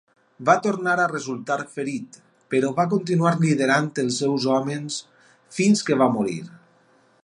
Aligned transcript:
Va 0.49 0.53
tornar 0.67 0.95
a 1.01 1.09
resultar 1.11 1.57
ferit, 1.73 2.17
però 2.55 2.73
va 2.81 2.87
continuar 2.95 3.35
liderant 3.45 3.93
els 4.05 4.19
seus 4.23 4.49
homes 4.57 5.01
fins 5.59 5.89
que 5.91 6.03
va 6.05 6.13
morir. 6.19 6.41